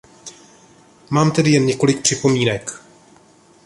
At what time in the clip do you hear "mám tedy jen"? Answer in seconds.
1.09-1.65